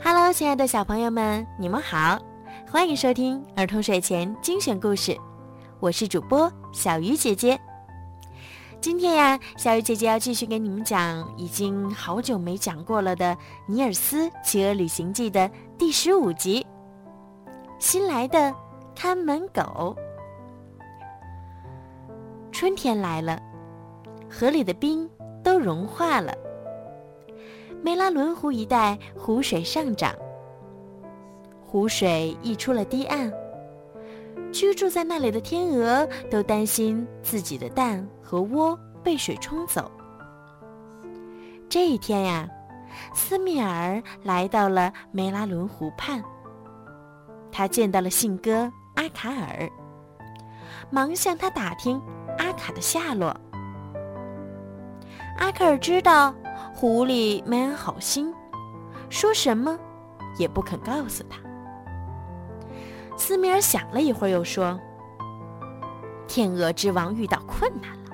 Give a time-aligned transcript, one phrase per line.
[0.00, 2.16] Hello，亲爱的小朋友们，你们好，
[2.70, 5.18] 欢迎收听儿童睡前精选故事，
[5.80, 7.58] 我是主播小鱼姐姐。
[8.80, 13.34] 今天呀，小鱼姐姐要继续给你们讲已经好久没讲过了的
[13.66, 16.64] 《尼尔斯骑鹅旅行记》的第十五集
[17.80, 18.54] 《新来的
[18.94, 19.62] 看门狗》。
[22.52, 23.42] 春天来了，
[24.30, 25.10] 河里的冰
[25.42, 26.32] 都融化了。
[27.82, 30.14] 梅拉伦湖一带湖水上涨，
[31.64, 33.32] 湖水溢出了堤岸。
[34.52, 39.90] 居住在那里的天鹅都担心自己的蛋和窝被水冲走。
[41.68, 42.48] 这一天呀，
[43.14, 46.22] 斯密尔来到了梅拉伦湖畔，
[47.52, 49.70] 他见到了信鸽阿卡尔，
[50.90, 52.00] 忙向他打听
[52.38, 53.34] 阿卡的下落。
[55.36, 56.34] 阿卡尔知道。
[56.80, 58.32] 狐狸没安好心，
[59.10, 59.76] 说什么
[60.38, 61.40] 也不肯告诉他。
[63.16, 64.78] 斯米尔想了一会儿，又说
[66.28, 68.12] ：“天鹅之王遇到困难了，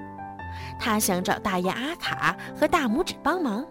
[0.80, 3.62] 他想找大爷阿卡和大拇指帮忙，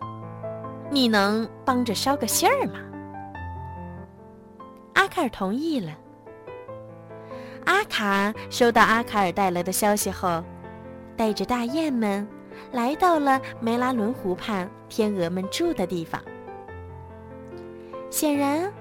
[0.91, 2.79] 你能帮着捎个信儿吗？”
[4.93, 5.91] 阿卡尔同意了。
[7.65, 10.43] 阿卡收到阿卡尔带来的消息后，
[11.17, 12.27] 带着大雁们。
[12.71, 16.21] 来到了梅拉伦湖畔，天鹅们住的地方。
[18.09, 18.71] 显然，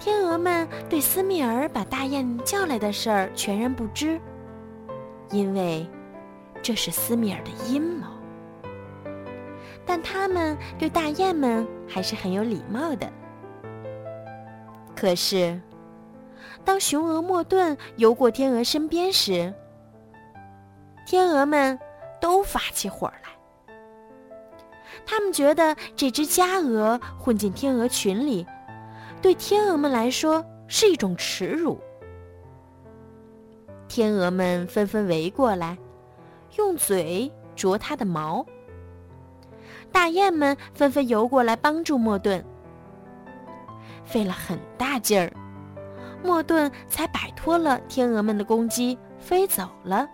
[0.00, 4.20] 天鹅们对斯密尔把大雁叫来的事儿全然不知，
[5.30, 5.86] 因为
[6.60, 8.06] 这是斯密尔的阴谋。
[9.86, 13.08] 但他们对大雁们还是很有礼貌的。
[14.94, 15.60] 可是，
[16.64, 19.52] 当雄鹅莫顿游过天鹅身边时，
[21.06, 21.78] 天鹅们。
[22.22, 23.30] 都发起火来。
[25.04, 28.46] 他们觉得这只家鹅混进天鹅群里，
[29.20, 31.80] 对天鹅们来说是一种耻辱。
[33.88, 35.76] 天鹅们纷纷围过来，
[36.56, 38.46] 用嘴啄它的毛。
[39.90, 42.42] 大雁们纷纷游过来帮助莫顿。
[44.04, 45.32] 费了很大劲儿，
[46.22, 50.08] 莫顿才摆脱了天鹅们的攻击，飞走了。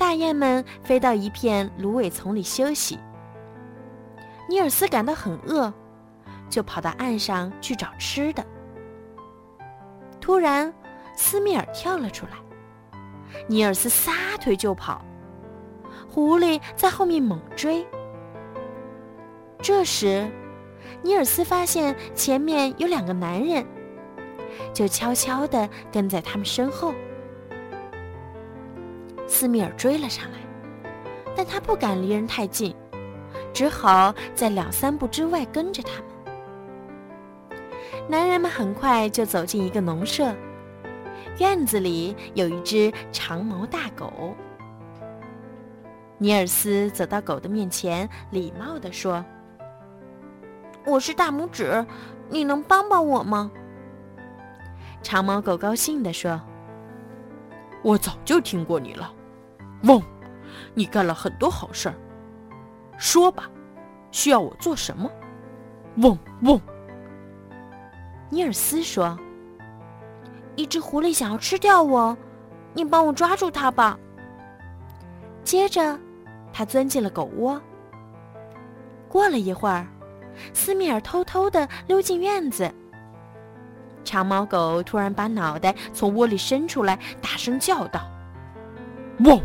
[0.00, 2.98] 大雁们飞到一片芦苇丛里休息。
[4.48, 5.70] 尼尔斯感到很饿，
[6.48, 8.42] 就跑到岸上去找吃的。
[10.18, 10.72] 突然，
[11.18, 12.98] 斯密尔跳了出来，
[13.46, 15.04] 尼尔斯撒腿就跑，
[16.08, 17.86] 狐狸在后面猛追。
[19.60, 20.26] 这时，
[21.02, 23.66] 尼尔斯发现前面有两个男人，
[24.72, 26.94] 就悄悄地跟在他们身后。
[29.30, 30.38] 斯米尔追了上来，
[31.36, 32.74] 但他不敢离人太近，
[33.54, 36.10] 只好在两三步之外跟着他们。
[38.08, 40.34] 男人们很快就走进一个农舍，
[41.38, 44.34] 院子里有一只长毛大狗。
[46.18, 49.24] 尼尔斯走到狗的面前，礼貌地说
[50.84, 51.86] ：“我是大拇指，
[52.28, 53.50] 你能帮帮我吗？”
[55.02, 56.38] 长毛狗高兴地说
[57.82, 59.14] ：“我早就听过你了。”
[59.82, 60.02] 嗡，
[60.74, 61.94] 你干了很多好事儿。
[62.98, 63.50] 说吧，
[64.10, 65.10] 需要我做什么？
[65.96, 66.60] 嗡嗡。
[68.28, 69.18] 尼尔斯说
[70.54, 72.16] ：“一只狐狸想要吃掉我，
[72.74, 73.98] 你帮我抓住它吧。”
[75.42, 75.98] 接着，
[76.52, 77.60] 他钻进了狗窝。
[79.08, 79.86] 过了一会儿，
[80.52, 82.72] 斯米尔偷偷的溜进院子。
[84.04, 88.00] 长毛狗突然把脑袋从窝里伸出来，大声叫道
[89.24, 89.40] ：“嗡！”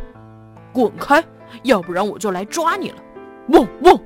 [0.76, 1.24] 滚开，
[1.64, 3.02] 要不然我就来抓你了！
[3.48, 3.98] 汪汪！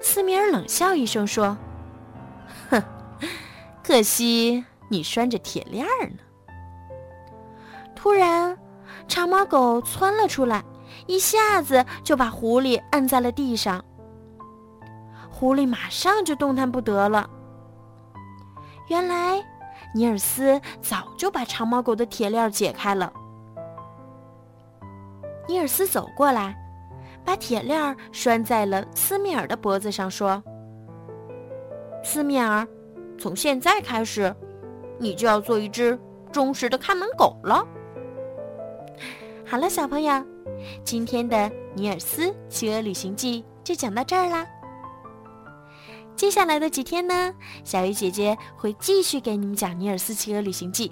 [0.00, 1.58] 斯米尔冷笑一声说
[2.70, 2.80] ：“哼，
[3.82, 6.22] 可惜你拴着铁链呢。”
[7.96, 8.56] 突然，
[9.08, 10.62] 长毛狗窜了出来，
[11.08, 13.84] 一下子就把狐狸按在了地上。
[15.28, 17.28] 狐狸马上就动弹不得了。
[18.86, 19.44] 原来，
[19.96, 23.12] 尼尔斯早就把长毛狗的铁链解开了。
[25.50, 26.56] 尼尔斯走过来，
[27.24, 30.40] 把铁链拴在了斯密尔的脖子上，说
[32.04, 32.64] ：“斯密尔，
[33.18, 34.32] 从现在开始，
[34.96, 35.98] 你就要做一只
[36.30, 37.66] 忠实的看门狗了。”
[39.44, 40.24] 好了，小朋友，
[40.84, 41.36] 今天的
[41.74, 44.46] 《尼尔斯企鹅旅行记》就讲到这儿啦。
[46.14, 50.90] 接下来的几天呢，小鱼姐姐会继续给你们讲《尼尔斯企鹅旅行记》。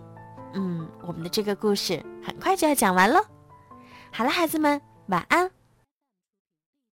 [0.55, 3.21] 嗯，我们的这个故事很快就要讲完了。
[4.11, 5.58] 好了，孩子们，晚安。